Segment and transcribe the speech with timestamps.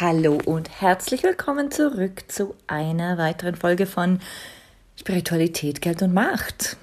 [0.00, 4.18] Hallo und herzlich willkommen zurück zu einer weiteren Folge von
[4.98, 6.76] Spiritualität, Geld und Macht.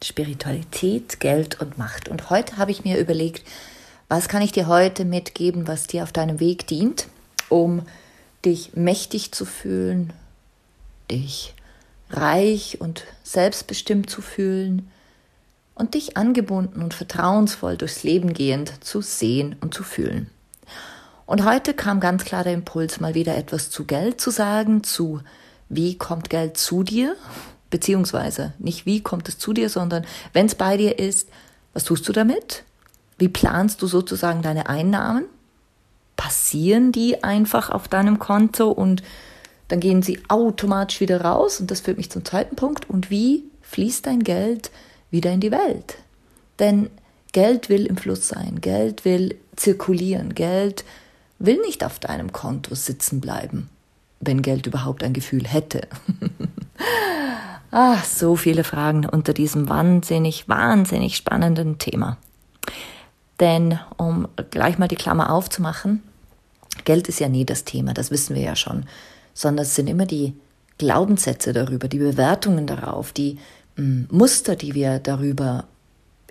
[0.00, 2.08] Spiritualität, Geld und Macht.
[2.08, 3.42] Und heute habe ich mir überlegt,
[4.08, 7.08] was kann ich dir heute mitgeben, was dir auf deinem Weg dient,
[7.48, 7.82] um
[8.44, 10.12] dich mächtig zu fühlen,
[11.10, 11.52] dich
[12.10, 14.88] reich und selbstbestimmt zu fühlen
[15.74, 20.30] und dich angebunden und vertrauensvoll durchs Leben gehend zu sehen und zu fühlen.
[21.26, 25.20] Und heute kam ganz klar der Impuls, mal wieder etwas zu Geld zu sagen, zu
[25.68, 27.16] wie kommt Geld zu dir,
[27.70, 31.28] beziehungsweise nicht wie kommt es zu dir, sondern wenn es bei dir ist,
[31.72, 32.64] was tust du damit?
[33.16, 35.24] Wie planst du sozusagen deine Einnahmen?
[36.16, 39.02] Passieren die einfach auf deinem Konto und
[39.68, 41.58] dann gehen sie automatisch wieder raus?
[41.58, 42.88] Und das führt mich zum zweiten Punkt.
[42.90, 44.70] Und wie fließt dein Geld
[45.10, 45.96] wieder in die Welt?
[46.58, 46.90] Denn
[47.32, 51.03] Geld will im Fluss sein, Geld will zirkulieren, Geld will
[51.44, 53.68] nicht auf deinem Konto sitzen bleiben,
[54.20, 55.86] wenn Geld überhaupt ein Gefühl hätte.
[57.70, 62.16] ah, so viele Fragen unter diesem wahnsinnig, wahnsinnig spannenden Thema.
[63.40, 66.02] Denn um gleich mal die Klammer aufzumachen,
[66.84, 68.86] Geld ist ja nie das Thema, das wissen wir ja schon,
[69.32, 70.34] sondern es sind immer die
[70.78, 73.38] Glaubenssätze darüber, die Bewertungen darauf, die
[73.76, 75.64] hm, Muster, die wir darüber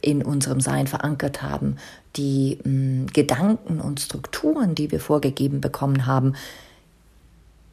[0.04, 1.78] in unserem Sein verankert haben,
[2.16, 6.36] die mh, hm, Gedanken und Strukturen, die wir vorgegeben bekommen haben,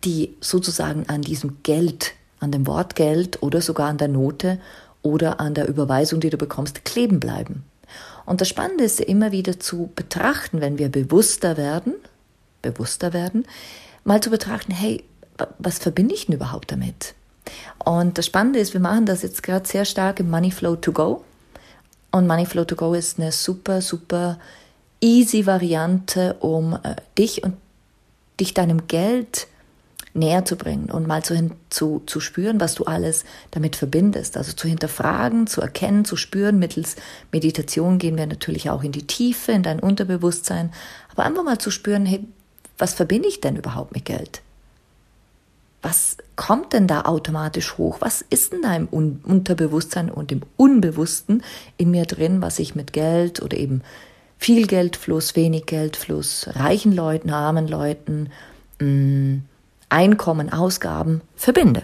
[0.04, 4.58] die sozusagen an diesem Geld, an dem Wort Geld oder sogar an der Note
[5.02, 7.64] oder an der Überweisung, die du bekommst, kleben bleiben.
[8.24, 11.94] Und das Spannende ist immer wieder zu betrachten, wenn wir bewusster werden,
[12.62, 13.44] bewusster werden,
[14.04, 15.04] mal zu betrachten, hey,
[15.58, 17.14] was verbinde ich denn überhaupt damit?
[17.84, 20.92] Und das Spannende ist, wir machen das jetzt gerade sehr stark im Money Flow to
[20.92, 21.24] Go.
[22.10, 24.38] Und Moneyflow to Go ist eine super, super
[25.00, 27.56] easy Variante, um äh, dich und
[28.38, 29.46] dich deinem Geld
[30.12, 34.36] näher zu bringen und mal zu, hin, zu, zu spüren, was du alles damit verbindest.
[34.36, 36.58] Also zu hinterfragen, zu erkennen, zu spüren.
[36.58, 36.96] Mittels
[37.30, 40.72] Meditation gehen wir natürlich auch in die Tiefe, in dein Unterbewusstsein.
[41.12, 42.26] Aber einfach mal zu spüren, hey,
[42.76, 44.42] was verbinde ich denn überhaupt mit Geld?
[45.82, 47.98] was kommt denn da automatisch hoch?
[48.00, 51.42] Was ist denn da im Un Unterbewusstsein und im Unbewussten
[51.76, 53.82] in mir drin, was ich mit Geld oder eben
[54.38, 58.30] viel Geldfluss, wenig Geldfluss, reichen Leuten, armen Leuten,
[58.78, 59.42] mh, mm,
[59.90, 61.82] Einkommen, Ausgaben verbinde?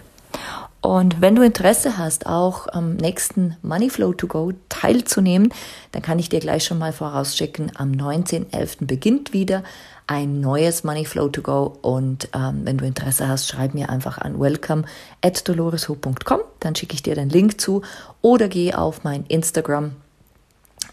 [0.81, 5.53] Und wenn du Interesse hast, auch am nächsten Money Flow to Go teilzunehmen,
[5.91, 8.87] dann kann ich dir gleich schon mal vorausschicken, am 19.11.
[8.87, 9.63] beginnt wieder
[10.07, 11.77] ein neues Money Flow to Go.
[11.81, 14.83] Und ähm, wenn du Interesse hast, schreib mir einfach an welcome
[15.21, 16.39] at doloresho.com.
[16.59, 17.81] Dann schicke ich dir den Link zu
[18.21, 19.91] oder geh auf mein Instagram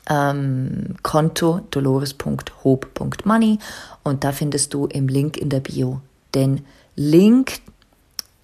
[0.08, 3.58] ähm, Konto dolores.hope.money
[4.02, 6.00] und da findest du im Link in der Bio
[6.34, 6.64] den
[6.96, 7.60] Link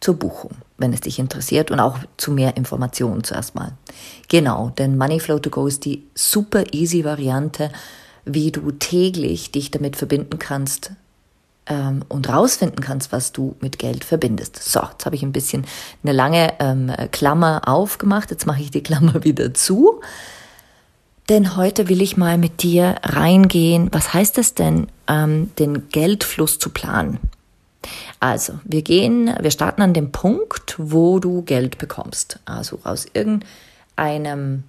[0.00, 3.72] zur Buchung, wenn es dich interessiert und auch zu mehr Informationen zuerst mal.
[4.28, 7.70] Genau, denn Money Flow to Go ist die super easy Variante,
[8.25, 10.92] wie du täglich dich damit verbinden kannst
[11.66, 14.62] ähm, und rausfinden kannst, was du mit Geld verbindest.
[14.62, 15.66] So, jetzt habe ich ein bisschen
[16.03, 18.30] eine lange ähm, Klammer aufgemacht.
[18.30, 20.00] Jetzt mache ich die Klammer wieder zu.
[21.28, 23.89] Denn heute will ich mal mit dir reingehen.
[23.92, 27.21] Was heißt es denn, ähm, den Geldfluss zu planen?
[28.18, 32.41] Also, wir gehen, wir starten an dem Punkt, wo du Geld bekommst.
[32.45, 34.65] Also aus irgendeinem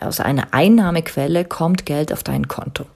[0.00, 2.86] aus einer Einnahmequelle kommt Geld auf dein Konto.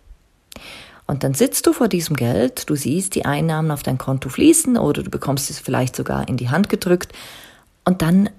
[1.07, 4.77] Und dann sitzt du vor diesem Geld, du siehst die Einnahmen auf dein Konto fließen
[4.77, 7.13] oder du bekommst es vielleicht sogar in die Hand gedrückt.
[7.85, 8.31] Und dann,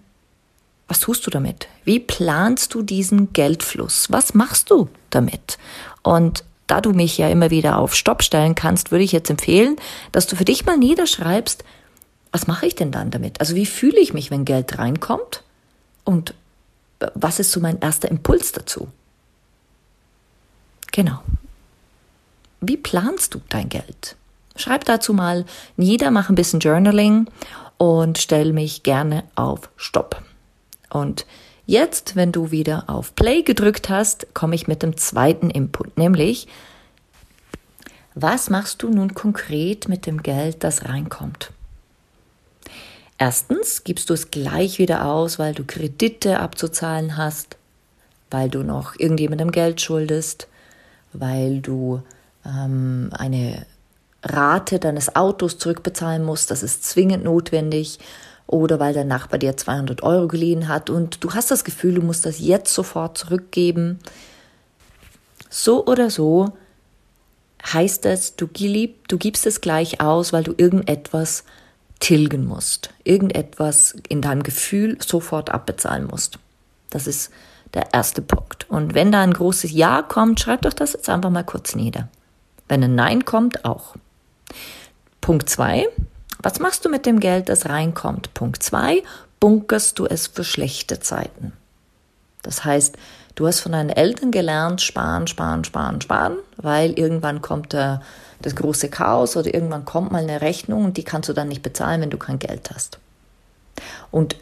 [0.88, 1.68] was tust du damit?
[1.84, 4.10] Wie planst du diesen Geldfluss?
[4.10, 5.58] Was machst du damit?
[6.02, 9.76] Und da du mich ja immer wieder auf Stopp stellen kannst, würde ich jetzt empfehlen,
[10.14, 11.66] dass du für dich mal niederschreibst,
[12.32, 13.42] was mache ich denn dann damit?
[13.42, 15.44] Also wie fühle ich mich, wenn Geld reinkommt?
[16.06, 16.34] Und
[17.16, 18.88] was ist so mein erster Impuls dazu?
[20.92, 21.22] Genau.
[22.60, 24.16] Wie planst du dein Geld?
[24.56, 25.46] Schreib dazu mal
[25.78, 27.28] nieder, mach ein bisschen Journaling
[27.78, 30.22] und stell mich gerne auf Stopp.
[30.90, 31.26] Und
[31.66, 36.48] jetzt, wenn du wieder auf Play gedrückt hast, komme ich mit dem zweiten Input, nämlich
[38.14, 41.52] was machst du nun konkret mit dem Geld, das reinkommt?
[43.22, 47.56] Erstens gibst du es gleich wieder aus, weil du Kredite abzuzahlen hast,
[48.32, 50.48] weil du noch irgendjemandem Geld schuldest,
[51.14, 52.02] weil du
[52.44, 53.68] ähm, eine
[54.24, 58.00] Rate deines Autos zurückbezahlen musst, das ist zwingend notwendig,
[58.48, 62.02] oder weil der Nachbar dir 200 Euro geliehen hat und du hast das Gefühl, du
[62.02, 64.00] musst das jetzt sofort zurückgeben.
[65.48, 66.54] So oder so
[67.72, 71.44] heißt es, du, du gibst es gleich aus, weil du irgendetwas
[72.02, 76.40] tilgen musst, irgendetwas in deinem Gefühl sofort abbezahlen musst.
[76.90, 77.32] Das ist
[77.74, 78.70] der erste Punkt.
[78.70, 82.10] Und wenn da ein großes Ja kommt, schreib doch das jetzt einfach mal kurz nieder.
[82.68, 83.96] Wenn ein Nein kommt, auch.
[85.22, 85.88] Punkt zwei,
[86.42, 88.34] was machst du mit dem Geld, das reinkommt?
[88.34, 89.04] Punkt zwei,
[89.40, 91.54] bunkerst du es für schlechte Zeiten.
[92.42, 92.98] Das heißt,
[93.36, 98.02] du hast von deinen Eltern gelernt, sparen, sparen, sparen, sparen, weil irgendwann kommt der,
[98.42, 101.64] das große Chaos oder irgendwann kommt mal eine Rechnung und die kannst du dann nicht
[101.64, 103.00] bezahlen, wenn du kein Geld hast.
[104.12, 104.36] Und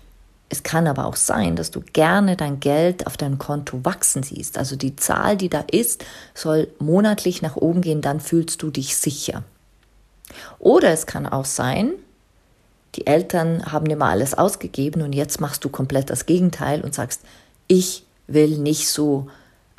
[0.50, 4.58] es kann aber auch sein, dass du gerne dein Geld auf deinem Konto wachsen siehst.
[4.58, 6.04] Also die Zahl, die da ist,
[6.34, 9.44] soll monatlich nach oben gehen, dann fühlst du dich sicher.
[10.58, 11.92] Oder es kann auch sein,
[12.96, 16.96] die Eltern haben dir mal alles ausgegeben und jetzt machst du komplett das Gegenteil und
[16.96, 17.22] sagst,
[17.68, 19.28] ich will nicht so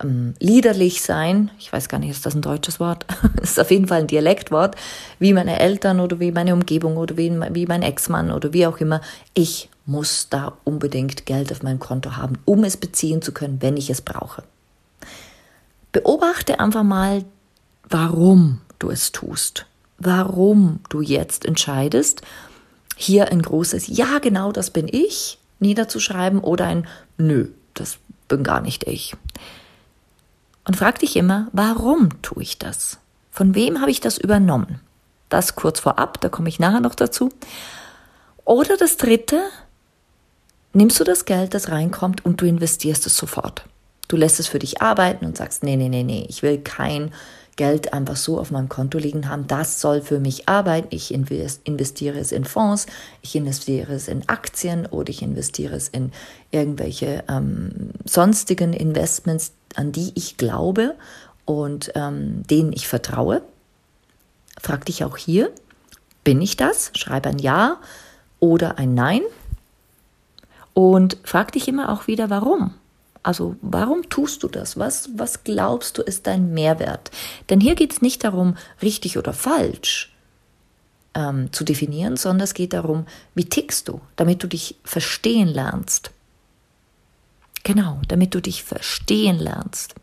[0.03, 1.51] ähm, liederlich sein.
[1.59, 3.07] Ich weiß gar nicht, ist das ein deutsches Wort?
[3.43, 4.77] ist auf jeden Fall ein Dialektwort,
[5.19, 8.79] wie meine Eltern oder wie meine Umgebung oder wie, wie mein Ex-Mann oder wie auch
[8.79, 9.01] immer.
[9.35, 13.77] Ich muss da unbedingt Geld auf meinem Konto haben, um es beziehen zu können, wenn
[13.77, 14.43] ich es brauche.
[15.93, 17.25] Beobachte einfach mal,
[17.89, 19.67] warum du es tust
[20.01, 22.23] warum du jetzt entscheidest,
[22.97, 26.89] hier ein großes Ja, genau das bin ich niederzuschreiben oder ein
[27.19, 29.15] Nö, das bin gar nicht ich.
[30.65, 32.99] Und frag dich immer, warum tue ich das?
[33.31, 34.81] Von wem habe ich das übernommen?
[35.29, 37.31] Das kurz vorab, da komme ich nachher noch dazu.
[38.45, 39.41] Oder das dritte,
[40.73, 43.65] nimmst du das Geld, das reinkommt und du investierst es sofort.
[44.09, 47.13] Du lässt es für dich arbeiten und sagst, nee, nee, nee, nee, ich will kein
[47.57, 49.47] Geld einfach so auf meinem Konto liegen haben.
[49.47, 50.89] Das soll für mich arbeiten.
[50.91, 52.87] Ich investiere es in Fonds,
[53.23, 56.13] ich investiere es in Aktien oder ich investiere es in
[56.51, 60.95] irgendwelche ähm, sonstigen Investments, an die ich glaube
[61.45, 63.43] und ähm, denen ich vertraue.
[64.61, 65.51] Frag dich auch hier,
[66.25, 66.91] bin ich das?
[66.95, 67.79] Schreibe ein Ja
[68.39, 69.23] oder ein Nein.
[70.75, 72.75] Und frag dich immer auch wieder, warum.
[73.23, 74.79] Also warum tust du das?
[74.79, 77.11] Was, was glaubst du ist dein Mehrwert?
[77.51, 80.13] Denn hier geht es nicht darum, richtig oder falsch
[81.15, 86.13] ähm, zu definieren, sondern es geht darum, wie tickst du, damit du dich verstehen lernst.
[87.63, 89.95] Genau, damit du dich verstehen lernst.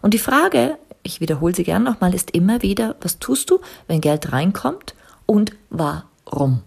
[0.00, 4.00] Und die Frage, ich wiederhole sie gern nochmal, ist immer wieder, was tust du, wenn
[4.00, 4.94] Geld reinkommt
[5.26, 6.62] und warum?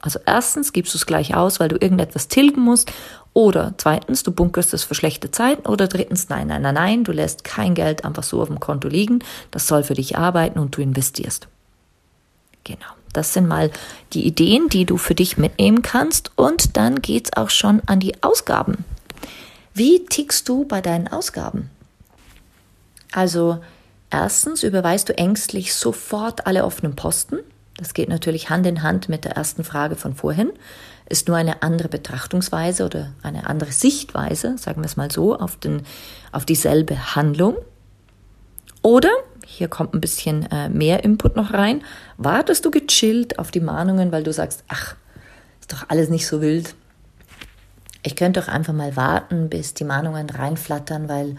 [0.00, 2.90] Also erstens gibst du es gleich aus, weil du irgendetwas tilgen musst.
[3.32, 5.68] Oder zweitens, du bunkerst es für schlechte Zeiten.
[5.68, 8.88] Oder drittens, nein, nein, nein, nein, du lässt kein Geld einfach so auf dem Konto
[8.88, 9.20] liegen.
[9.50, 11.48] Das soll für dich arbeiten und du investierst.
[12.64, 12.86] Genau.
[13.12, 13.70] Das sind mal
[14.12, 16.30] die Ideen, die du für dich mitnehmen kannst.
[16.36, 18.84] Und dann geht's auch schon an die Ausgaben.
[19.74, 21.70] Wie tickst du bei deinen Ausgaben?
[23.12, 23.62] Also,
[24.10, 27.38] erstens überweist du ängstlich sofort alle offenen Posten.
[27.80, 30.52] Das geht natürlich Hand in Hand mit der ersten Frage von vorhin,
[31.08, 35.56] ist nur eine andere Betrachtungsweise oder eine andere Sichtweise, sagen wir es mal so, auf,
[35.56, 35.82] den,
[36.30, 37.56] auf dieselbe Handlung.
[38.82, 39.10] Oder,
[39.46, 41.82] hier kommt ein bisschen äh, mehr Input noch rein,
[42.18, 44.94] wartest du gechillt auf die Mahnungen, weil du sagst, ach,
[45.58, 46.74] ist doch alles nicht so wild.
[48.02, 51.36] Ich könnte doch einfach mal warten, bis die Mahnungen reinflattern, weil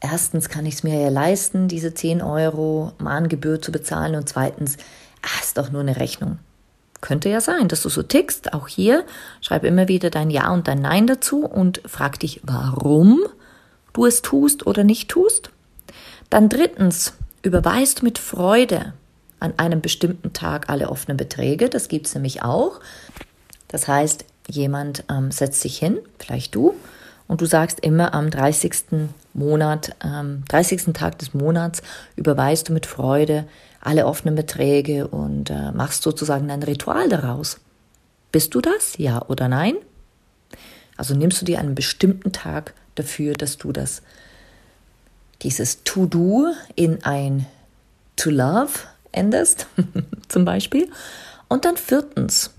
[0.00, 4.78] erstens kann ich es mir ja leisten, diese 10 Euro Mahngebühr zu bezahlen und zweitens
[5.22, 6.38] ah, ist doch nur eine Rechnung.
[7.00, 8.52] Könnte ja sein, dass du so tickst.
[8.52, 9.04] Auch hier
[9.40, 13.20] schreib immer wieder dein Ja und dein Nein dazu und frag dich, warum
[13.92, 15.50] du es tust oder nicht tust.
[16.28, 18.92] Dann drittens, überweist mit Freude
[19.40, 21.70] an einem bestimmten Tag alle offenen Beträge.
[21.70, 22.80] Das gibt es nämlich auch.
[23.68, 26.74] Das heißt, jemand ähm, setzt sich hin, vielleicht du,
[27.26, 29.08] und du sagst immer am 30.
[29.34, 30.92] Monat, ähm, 30.
[30.92, 31.80] Tag des Monats
[32.16, 33.46] überweist du mit Freude
[33.80, 37.58] alle offenen Beträge und äh, machst sozusagen ein Ritual daraus.
[38.30, 38.96] Bist du das?
[38.98, 39.76] Ja oder nein?
[40.96, 44.02] Also nimmst du dir einen bestimmten Tag dafür, dass du das,
[45.42, 47.46] dieses To-Do in ein
[48.16, 48.72] To-Love
[49.12, 49.66] änderst,
[50.28, 50.90] zum Beispiel.
[51.48, 52.50] Und dann viertens,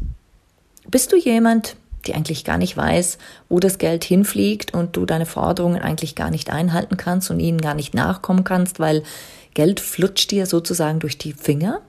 [0.90, 1.76] bist du jemand,
[2.08, 6.32] die eigentlich gar nicht weiß, wo das Geld hinfliegt und du deine Forderungen eigentlich gar
[6.32, 9.04] nicht einhalten kannst und ihnen gar nicht nachkommen kannst, weil
[9.54, 11.82] Geld flutscht dir sozusagen durch die Finger?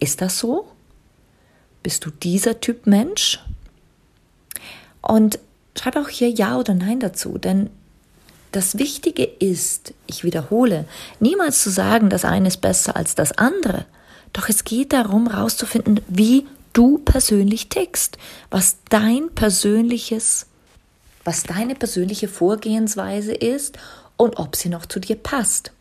[0.00, 0.66] Ist das so?
[1.82, 3.40] Bist du dieser Typ Mensch?
[5.00, 5.38] Und
[5.78, 7.70] schreib auch hier Ja oder Nein dazu, denn
[8.52, 10.86] das Wichtige ist, ich wiederhole,
[11.20, 13.84] niemals zu sagen, das eine ist besser als das andere.
[14.32, 18.18] Doch es geht darum, herauszufinden, wie du persönlich tickst,
[18.50, 20.46] was dein persönliches,
[21.24, 23.78] was deine persönliche Vorgehensweise ist
[24.16, 25.72] und ob sie noch zu dir passt.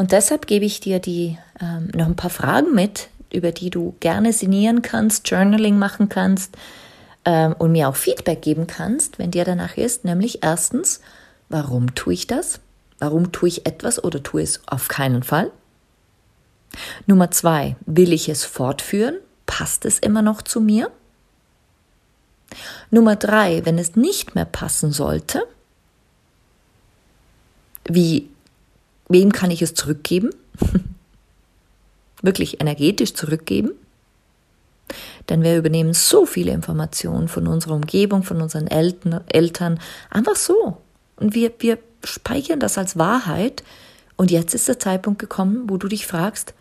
[0.00, 3.94] Und deshalb gebe ich dir die ähm, noch ein paar Fragen mit, über die du
[4.00, 6.56] gerne sinnieren kannst, Journaling machen kannst
[7.26, 10.06] ähm, und mir auch Feedback geben kannst, wenn dir danach ist.
[10.06, 11.02] Nämlich erstens,
[11.50, 12.60] warum tue ich das?
[12.98, 15.50] Warum tue ich etwas oder tue es auf keinen Fall?
[17.04, 19.16] Nummer zwei, will ich es fortführen?
[19.44, 20.90] Passt es immer noch zu mir?
[22.90, 25.42] Nummer drei, wenn es nicht mehr passen sollte,
[27.84, 28.30] wie,
[29.10, 30.30] wem kann ich es zurückgeben?
[32.22, 33.72] Wirklich energetisch zurückgeben?
[35.28, 40.78] Denn wir übernehmen so viele Informationen von unserer Umgebung, von unseren Eltern, Eltern einfach so.
[41.16, 43.62] Und wir, wir speichern das als Wahrheit.
[44.16, 46.54] Und jetzt ist der Zeitpunkt gekommen, wo du dich fragst,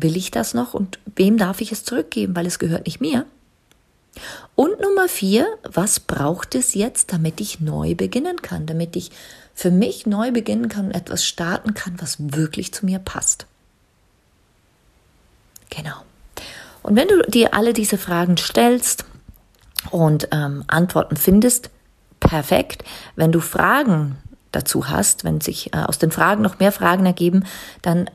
[0.00, 3.26] Will ich das noch und wem darf ich es zurückgeben, weil es gehört nicht mir?
[4.54, 9.10] Und Nummer vier, was braucht es jetzt, damit ich neu beginnen kann, damit ich
[9.58, 13.46] für mich neu beginnen kann und etwas starten kann, was wirklich zu mir passt?
[15.68, 15.96] Genau.
[16.84, 19.04] Und wenn du dir alle diese Fragen stellst
[19.90, 21.70] und ähm, Antworten findest,
[22.20, 22.84] perfekt.
[23.16, 24.18] Wenn du Fragen
[24.52, 27.44] dazu hast, wenn sich äh, aus den Fragen noch mehr Fragen ergeben,
[27.82, 28.08] dann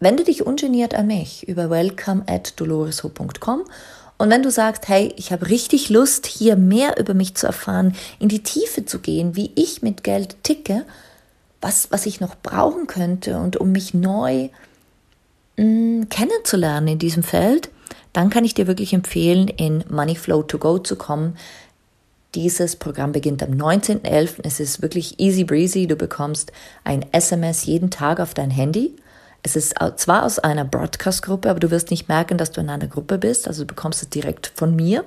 [0.00, 3.64] Wende dich ungeniert an mich über welcome at doloresho.com
[4.18, 7.94] und wenn du sagst, hey, ich habe richtig Lust, hier mehr über mich zu erfahren,
[8.18, 10.84] in die Tiefe zu gehen, wie ich mit Geld ticke,
[11.60, 14.48] was, was ich noch brauchen könnte und um mich neu
[15.56, 17.70] mh, mm, kennenzulernen in diesem Feld,
[18.12, 21.36] dann kann ich dir wirklich empfehlen, in Moneyflow to Go zu kommen.
[22.34, 24.40] Dieses Programm beginnt am 19.11.
[24.42, 25.86] Es ist wirklich easy breezy.
[25.86, 28.96] Du bekommst ein SMS jeden Tag auf dein Handy
[29.42, 32.88] es ist zwar aus einer Broadcast-Gruppe, aber du wirst nicht merken, dass du in einer
[32.88, 33.46] Gruppe bist.
[33.46, 35.04] Also du bekommst es direkt von mir.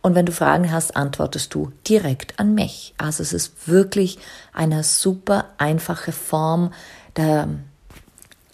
[0.00, 2.94] Und wenn du Fragen hast, antwortest du direkt an mich.
[2.98, 4.18] Also es ist wirklich
[4.52, 6.72] eine super einfache Form
[7.16, 7.48] der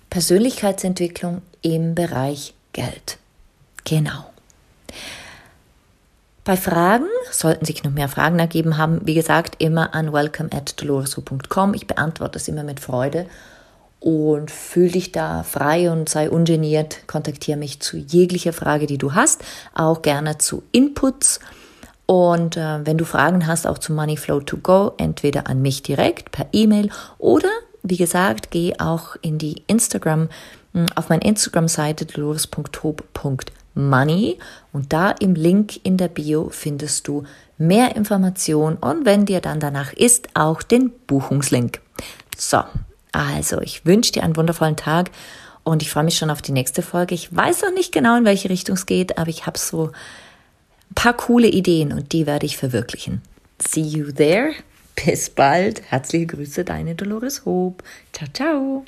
[0.09, 3.19] Persönlichkeitsentwicklung im Bereich Geld.
[3.85, 4.31] Genau.
[6.45, 10.81] Bei Fragen, sollten sich noch mehr Fragen ergeben haben, wie gesagt, immer an welcome at
[10.81, 11.75] doloresu.com.
[11.75, 13.27] Ich beantworte es immer mit Freude
[14.05, 17.07] und fühl dich da frei und sei ungeniert.
[17.07, 19.43] Kontaktiere mich zu jeglicher Frage, die du hast,
[19.73, 21.41] auch gerne zu Inputs.
[22.05, 26.33] Und äh, wenn du Fragen hast, auch zu Moneyflow to Go, entweder an mich direkt
[26.33, 27.49] per E-Mail oder,
[27.83, 30.29] wie gesagt, geh auch in die Instagram,
[30.75, 34.39] hm, auf meine Instagram-Seite dolores.hob.money
[34.75, 37.25] und da im Link in der Bio findest du
[37.57, 41.81] mehr Informationen und wenn dir dann danach ist, auch den Buchungslink.
[42.37, 42.65] So,
[43.15, 45.11] also, ich wünsche dir einen wundervollen Tag
[45.63, 47.15] und ich freue mich schon auf die nächste Folge.
[47.15, 49.93] Ich weiß noch nicht genau, in welche Richtung es geht, aber ich habe so
[50.91, 53.23] ein paar coole Ideen und die werde ich verwirklichen.
[53.59, 54.53] See you there.
[54.97, 55.83] Bis bald.
[55.91, 57.85] Herzliche Grüße, deine Dolores Hope.
[58.13, 58.85] Ciao, ciao.